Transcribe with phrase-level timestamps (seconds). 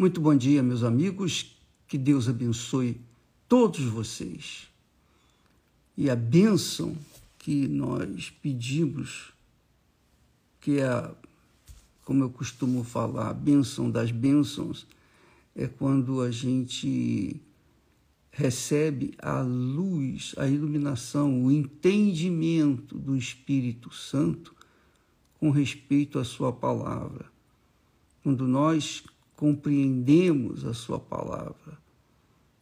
[0.00, 1.54] Muito bom dia, meus amigos.
[1.86, 2.98] Que Deus abençoe
[3.46, 4.66] todos vocês.
[5.94, 6.96] E a bênção
[7.38, 9.30] que nós pedimos,
[10.58, 11.10] que é,
[12.02, 14.86] como eu costumo falar, a bênção das bênçãos,
[15.54, 17.38] é quando a gente
[18.32, 24.56] recebe a luz, a iluminação, o entendimento do Espírito Santo
[25.38, 27.26] com respeito à Sua palavra.
[28.22, 29.04] Quando nós
[29.40, 31.78] compreendemos a Sua palavra,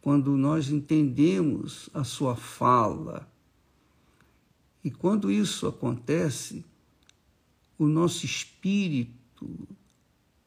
[0.00, 3.30] quando nós entendemos a Sua fala.
[4.82, 6.64] E quando isso acontece,
[7.78, 9.68] o nosso espírito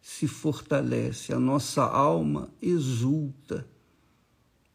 [0.02, 3.68] se fortalece, a nossa alma exulta,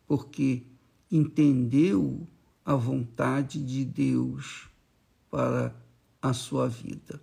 [0.07, 0.63] porque
[1.11, 2.29] entendeu
[2.65, 4.69] a vontade de Deus
[5.29, 5.75] para
[6.23, 7.21] a sua vida.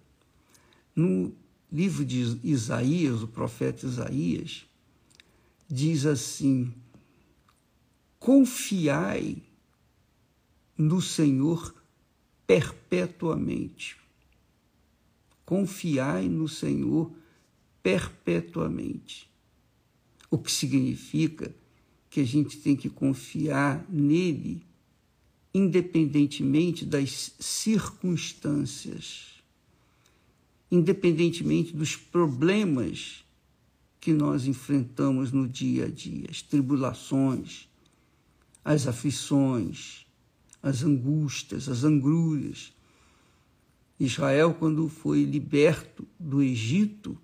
[0.93, 1.33] No
[1.71, 4.65] livro de Isaías, o profeta Isaías,
[5.67, 6.73] diz assim:
[8.19, 9.41] confiai
[10.77, 11.75] no Senhor
[12.45, 13.97] perpetuamente.
[15.45, 17.11] Confiai no Senhor
[17.81, 19.29] perpetuamente.
[20.29, 21.55] O que significa
[22.09, 24.65] que a gente tem que confiar nele
[25.53, 29.36] independentemente das circunstâncias
[30.71, 33.23] independentemente dos problemas
[33.99, 37.67] que nós enfrentamos no dia a dia, as tribulações,
[38.63, 40.05] as aflições,
[40.61, 42.73] as angústias, as angúrias.
[43.99, 47.17] Israel, quando foi liberto do Egito,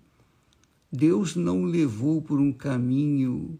[0.90, 3.58] Deus não o levou por um caminho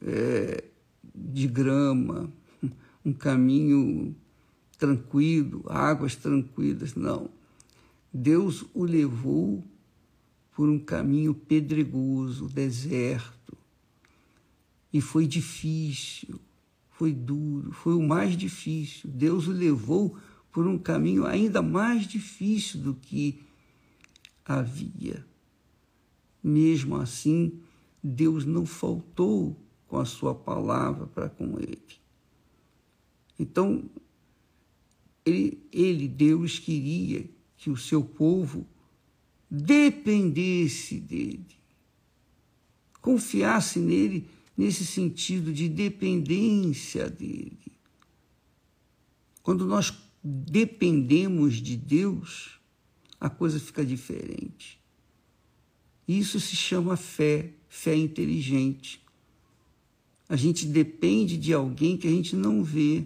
[0.00, 0.64] é,
[1.14, 2.30] de grama,
[3.04, 4.14] um caminho
[4.78, 7.30] tranquilo, águas tranquilas, não.
[8.16, 9.62] Deus o levou
[10.52, 13.56] por um caminho pedregoso, deserto.
[14.90, 16.40] E foi difícil,
[16.90, 19.10] foi duro, foi o mais difícil.
[19.10, 20.16] Deus o levou
[20.50, 23.38] por um caminho ainda mais difícil do que
[24.42, 25.26] havia.
[26.42, 27.60] Mesmo assim,
[28.02, 32.00] Deus não faltou com a sua palavra para com ele.
[33.38, 33.84] Então,
[35.26, 38.66] ele, ele, Deus, queria que o seu povo
[39.50, 41.56] dependesse dele,
[43.00, 47.72] confiasse nele nesse sentido de dependência dele.
[49.42, 52.58] Quando nós dependemos de Deus,
[53.20, 54.80] a coisa fica diferente.
[56.06, 59.00] Isso se chama fé, fé inteligente.
[60.28, 63.04] A gente depende de alguém que a gente não vê,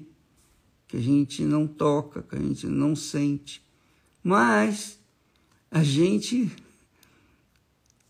[0.88, 3.62] que a gente não toca, que a gente não sente.
[4.22, 4.98] Mas
[5.70, 6.50] a gente,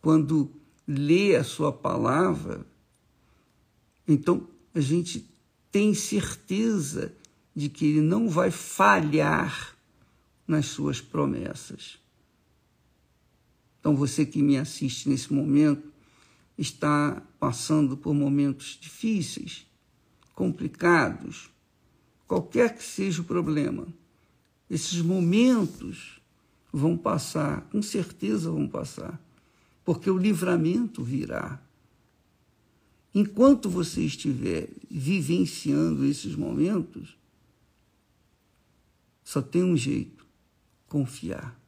[0.00, 0.50] quando
[0.86, 2.66] lê a sua palavra,
[4.06, 5.28] então a gente
[5.70, 7.14] tem certeza
[7.54, 9.76] de que ele não vai falhar
[10.46, 11.98] nas suas promessas.
[13.78, 15.90] Então você que me assiste nesse momento
[16.58, 19.66] está passando por momentos difíceis,
[20.34, 21.50] complicados,
[22.26, 23.86] qualquer que seja o problema.
[24.70, 26.20] Esses momentos
[26.72, 29.20] vão passar, com certeza vão passar,
[29.84, 31.60] porque o livramento virá.
[33.12, 37.18] Enquanto você estiver vivenciando esses momentos,
[39.24, 40.24] só tem um jeito:
[40.86, 41.58] confiar.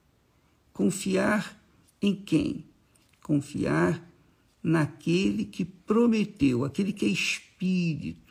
[0.72, 1.60] Confiar
[2.00, 2.64] em quem?
[3.20, 4.08] Confiar
[4.62, 8.21] naquele que prometeu, aquele que é espírito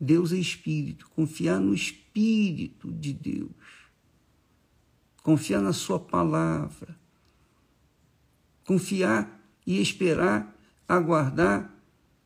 [0.00, 3.50] Deus é espírito, confiar no espírito de Deus,
[5.22, 6.96] confiar na Sua palavra,
[8.64, 11.74] confiar e esperar, aguardar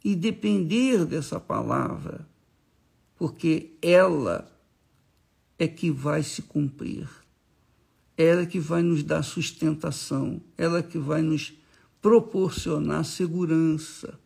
[0.05, 2.29] e depender dessa palavra,
[3.17, 4.51] porque ela
[5.59, 7.09] é que vai se cumprir,
[8.17, 11.55] ela é que vai nos dar sustentação, ela é que vai nos
[12.03, 14.19] proporcionar segurança,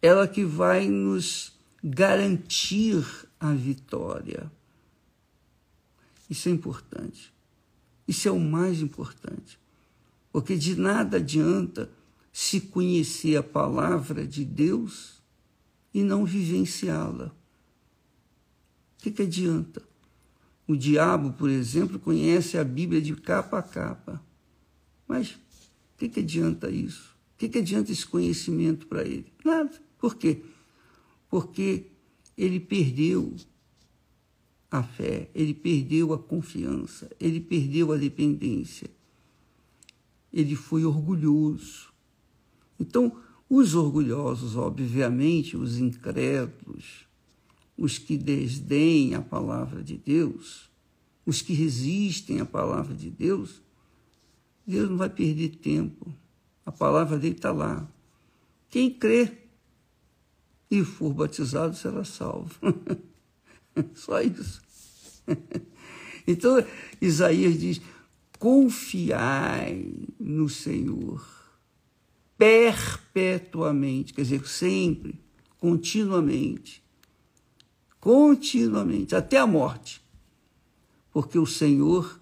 [0.00, 1.53] ela é que vai nos
[1.86, 3.04] garantir
[3.38, 4.50] a vitória.
[6.30, 7.30] Isso é importante.
[8.08, 9.58] Isso é o mais importante.
[10.32, 11.90] Porque de nada adianta
[12.32, 15.22] se conhecer a palavra de Deus
[15.92, 17.26] e não vivenciá-la.
[17.26, 19.82] O que, que adianta?
[20.66, 24.22] O diabo, por exemplo, conhece a Bíblia de capa a capa.
[25.06, 27.14] Mas o que, que adianta isso?
[27.34, 29.30] O que, que adianta esse conhecimento para ele?
[29.44, 29.70] Nada.
[29.98, 30.42] Por quê?
[31.34, 31.86] Porque
[32.38, 33.34] ele perdeu
[34.70, 38.88] a fé, ele perdeu a confiança, ele perdeu a dependência.
[40.32, 41.92] Ele foi orgulhoso,
[42.78, 43.20] Então,
[43.50, 47.04] os orgulhosos, obviamente, os incrédulos,
[47.76, 50.70] os que desdêm a palavra de Deus,
[51.26, 53.60] os que resistem à palavra de Deus,
[54.64, 56.14] Deus não vai perder tempo.
[56.64, 57.84] A palavra dele está lá.
[58.70, 59.43] Quem crê
[60.80, 62.54] e for batizado será salvo.
[63.94, 64.62] Só isso.
[66.26, 66.64] Então,
[67.02, 67.82] Isaías diz:
[68.38, 71.22] confiai no Senhor
[72.38, 75.20] perpetuamente, quer dizer, sempre,
[75.58, 76.82] continuamente,
[78.00, 80.02] continuamente, até a morte,
[81.12, 82.18] porque o Senhor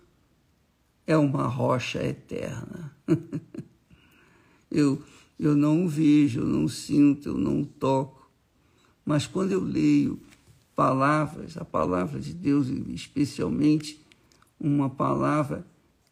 [1.07, 2.97] é uma rocha eterna.
[4.69, 5.01] eu,
[5.39, 8.22] eu não vejo, eu não sinto, eu não toco,
[9.05, 10.21] mas quando eu leio
[10.75, 14.01] palavras, a palavra de Deus, especialmente
[14.59, 15.67] uma palavra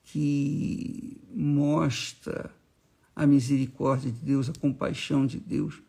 [0.05, 2.51] que mostra
[3.15, 5.81] a misericórdia de Deus, a compaixão de Deus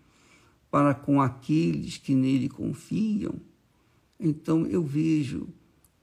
[0.69, 3.35] para com aqueles que nele confiam,
[4.17, 5.49] então eu vejo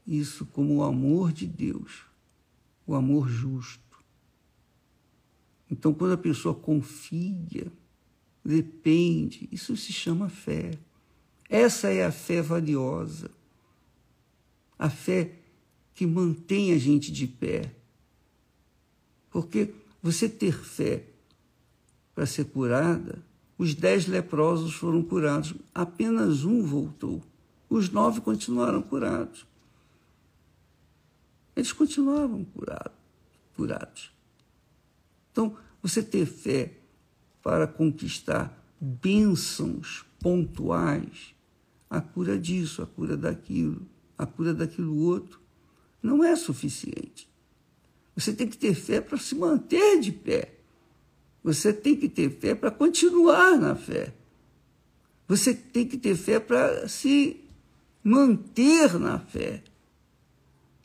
[0.06, 2.02] isso como o amor de Deus,
[2.86, 3.80] o amor justo.
[5.70, 7.70] Então, quando a pessoa confia,
[8.44, 10.78] depende, isso se chama fé.
[11.48, 13.30] Essa é a fé valiosa,
[14.78, 15.32] a fé
[15.94, 17.74] que mantém a gente de pé.
[19.30, 19.72] Porque
[20.02, 21.04] você ter fé
[22.14, 23.18] para ser curada,
[23.56, 27.22] os dez leprosos foram curados, apenas um voltou.
[27.68, 29.46] Os nove continuaram curados.
[31.56, 32.92] Eles continuavam curados.
[33.56, 34.12] curados.
[35.32, 36.72] Então, você ter fé
[37.42, 41.34] para conquistar bênçãos pontuais,
[41.88, 43.86] a cura disso, a cura daquilo,
[44.16, 45.40] a cura daquilo outro,
[46.02, 47.28] não é suficiente.
[48.14, 50.54] Você tem que ter fé para se manter de pé.
[51.42, 54.12] Você tem que ter fé para continuar na fé.
[55.26, 57.44] Você tem que ter fé para se
[58.02, 59.62] manter na fé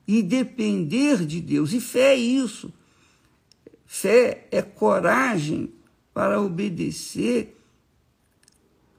[0.07, 1.73] e depender de Deus.
[1.73, 2.71] E fé é isso.
[3.85, 5.73] Fé é coragem
[6.13, 7.57] para obedecer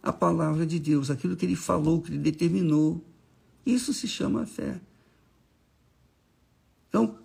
[0.05, 3.03] a palavra de Deus, aquilo que ele falou, que ele determinou.
[3.65, 4.79] Isso se chama fé.
[6.87, 7.19] Então,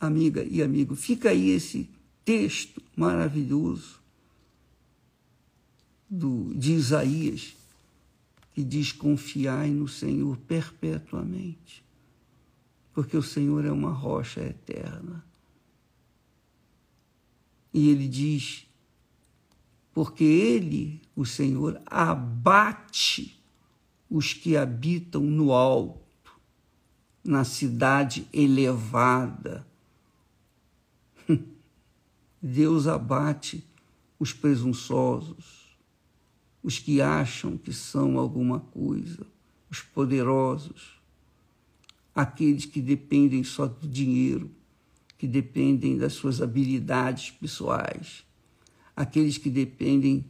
[0.00, 1.90] amiga e amigo, fica aí esse
[2.24, 4.00] texto maravilhoso
[6.08, 7.54] do, de Isaías,
[8.54, 11.84] que diz: Confiai no Senhor perpetuamente,
[12.94, 15.22] porque o Senhor é uma rocha eterna.
[17.74, 18.66] E ele diz:
[19.94, 23.38] porque ele, o Senhor, abate
[24.08, 26.00] os que habitam no alto,
[27.22, 29.66] na cidade elevada.
[32.40, 33.64] Deus abate
[34.18, 35.76] os presunçosos,
[36.62, 39.26] os que acham que são alguma coisa,
[39.70, 41.00] os poderosos,
[42.14, 44.50] aqueles que dependem só do dinheiro,
[45.18, 48.24] que dependem das suas habilidades pessoais
[48.94, 50.24] aqueles que dependem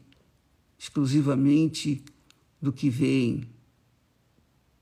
[0.78, 2.02] exclusivamente
[2.60, 3.44] do que veem.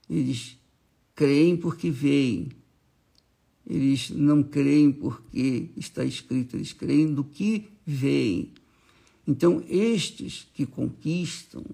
[0.08, 0.58] Eles
[1.14, 2.48] creem porque veem.
[3.66, 8.52] Eles não creem porque está escrito, eles creem do que veem.
[9.26, 11.64] Então, estes que conquistam,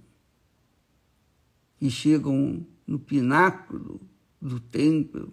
[1.78, 4.00] que chegam no pináculo
[4.40, 5.32] do templo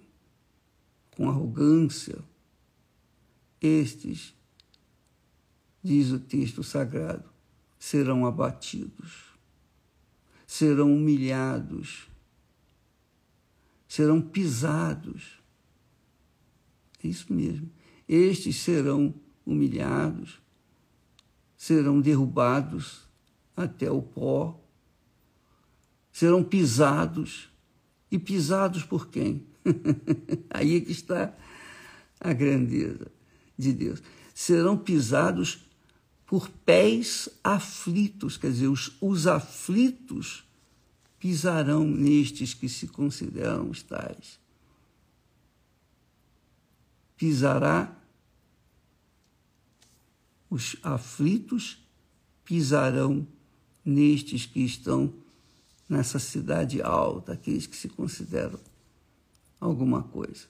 [1.12, 2.18] com arrogância,
[3.60, 4.34] estes
[5.84, 7.30] diz o texto sagrado,
[7.78, 9.34] serão abatidos,
[10.48, 12.08] serão humilhados,
[13.88, 15.40] serão pisados.
[17.04, 17.70] É isso mesmo.
[18.08, 19.14] Estes serão
[19.46, 20.42] humilhados,
[21.58, 23.08] serão derrubados
[23.56, 24.60] até o pó,
[26.12, 27.50] serão pisados.
[28.10, 29.48] E pisados por quem?
[30.50, 31.36] Aí é que está
[32.20, 33.12] a grandeza
[33.58, 34.04] de Deus.
[34.34, 35.68] Serão pisados
[36.26, 40.44] por pés aflitos, quer dizer, os, os aflitos
[41.20, 44.40] pisarão nestes que se consideram os tais.
[47.16, 47.96] Pisará,
[50.50, 51.78] os aflitos
[52.44, 53.26] pisarão
[53.86, 55.14] nestes que estão
[55.88, 58.60] nessa cidade alta, aqueles que se consideram
[59.60, 60.48] alguma coisa.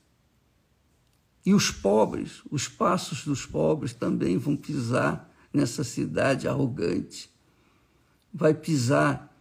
[1.46, 7.30] E os pobres, os passos dos pobres também vão pisar nessa cidade arrogante,
[8.34, 9.32] vai pisar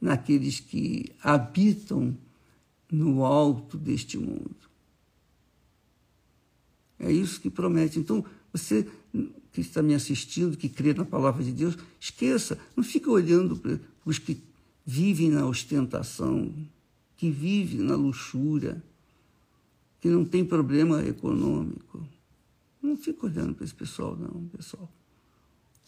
[0.00, 2.16] naqueles que habitam
[2.90, 4.54] no alto deste mundo.
[6.98, 7.98] É isso que promete.
[7.98, 8.86] Então, você
[9.52, 13.80] que está me assistindo, que crê na palavra de Deus, esqueça, não fica olhando para
[14.04, 14.42] os que
[14.84, 16.54] vivem na ostentação,
[17.16, 18.82] que vivem na luxúria,
[20.00, 22.06] que não tem problema econômico.
[22.86, 24.88] Não fica olhando para esse pessoal, não, pessoal.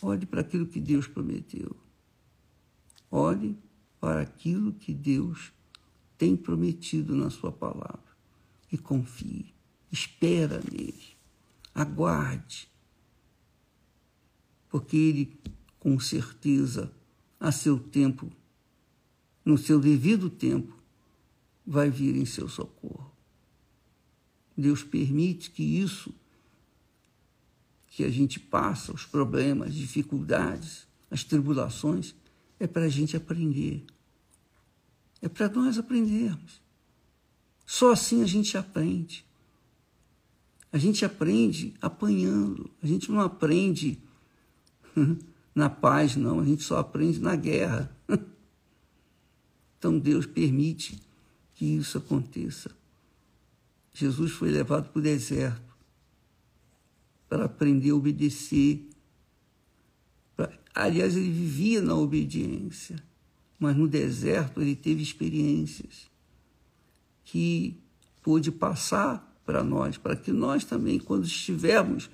[0.02, 1.76] Olhe para aquilo que Deus prometeu.
[3.08, 3.56] Olhe
[4.00, 5.52] para aquilo que Deus
[6.18, 8.02] tem prometido na sua palavra.
[8.72, 9.54] E confie.
[9.92, 11.16] Espera nele.
[11.72, 12.68] Aguarde.
[14.68, 15.40] Porque ele,
[15.78, 16.92] com certeza,
[17.38, 18.28] a seu tempo,
[19.44, 20.76] no seu devido tempo,
[21.64, 23.12] vai vir em seu socorro.
[24.56, 26.12] Deus permite que isso
[27.98, 32.14] que a gente passa, os problemas, as dificuldades, as tribulações,
[32.60, 33.84] é para a gente aprender.
[35.20, 36.62] É para nós aprendermos.
[37.66, 39.26] Só assim a gente aprende.
[40.70, 42.70] A gente aprende apanhando.
[42.80, 43.98] A gente não aprende
[45.52, 46.38] na paz, não.
[46.38, 47.92] A gente só aprende na guerra.
[49.76, 51.00] Então Deus permite
[51.54, 52.70] que isso aconteça.
[53.92, 55.67] Jesus foi levado para o deserto
[57.28, 58.88] para aprender a obedecer.
[60.74, 63.02] Aliás, ele vivia na obediência,
[63.58, 66.08] mas no deserto ele teve experiências
[67.24, 67.76] que
[68.22, 72.08] pôde passar para nós, para que nós também, quando estivermos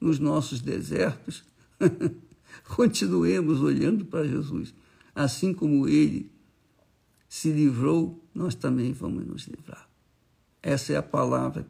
[0.00, 1.42] nos nossos desertos,
[2.76, 4.74] continuemos olhando para Jesus.
[5.14, 6.30] Assim como ele
[7.28, 9.88] se livrou, nós também vamos nos livrar.
[10.62, 11.66] Essa é a palavra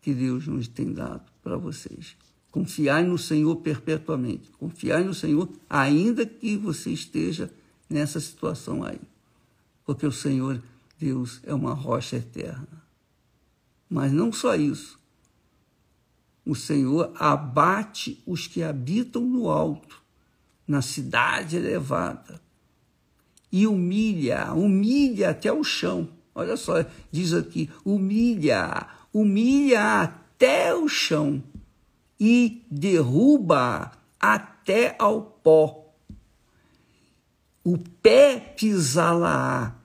[0.00, 2.16] que Deus nos tem dado para vocês.
[2.50, 4.50] Confiai no Senhor perpetuamente.
[4.52, 7.52] Confiai no Senhor, ainda que você esteja
[7.90, 9.00] nessa situação aí.
[9.84, 10.62] Porque o Senhor,
[10.98, 12.82] Deus, é uma rocha eterna.
[13.90, 14.98] Mas não só isso.
[16.46, 20.02] O Senhor abate os que habitam no alto,
[20.66, 22.40] na cidade elevada,
[23.50, 26.08] e humilha, humilha até o chão.
[26.34, 30.12] Olha só, diz aqui: humilha, humilha
[30.44, 31.42] até o chão
[32.20, 35.96] e derruba até ao pó.
[37.64, 39.82] O pé pisá-la,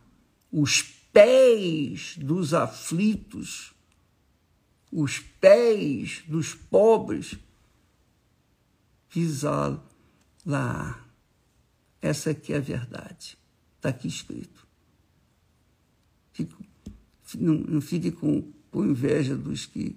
[0.51, 0.81] os
[1.13, 3.73] pés dos aflitos,
[4.91, 7.37] os pés dos pobres
[9.07, 9.81] pisá-la.
[12.01, 13.37] Essa aqui é a verdade.
[13.77, 14.67] Está aqui escrito.
[16.33, 16.61] Fico,
[17.37, 19.95] não, não fique com, com inveja dos que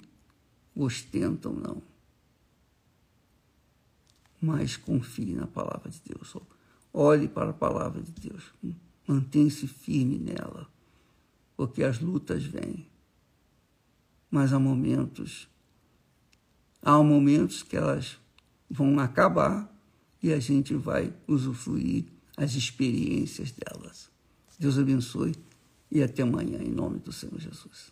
[0.75, 1.83] ostentam, não.
[4.41, 6.37] Mas confie na palavra de Deus.
[6.93, 8.53] Olhe para a palavra de Deus.
[9.07, 10.69] Mantenha-se firme nela,
[11.57, 12.87] porque as lutas vêm.
[14.31, 15.49] Mas há momentos,
[16.81, 18.19] há momentos que elas
[18.69, 19.71] vão acabar
[20.23, 24.11] e a gente vai usufruir as experiências delas.
[24.59, 25.35] Deus abençoe
[25.91, 27.91] e até amanhã, em nome do Senhor Jesus.